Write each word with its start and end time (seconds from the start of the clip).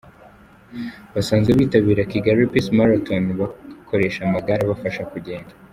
Basanzwe 1.13 1.51
bitabira 1.59 2.09
Kigali 2.11 2.49
Peace 2.51 2.71
Marathon 2.77 3.23
bakoresha 3.41 4.19
amagare 4.23 4.59
abafasha 4.63 5.03
kugenda. 5.13 5.51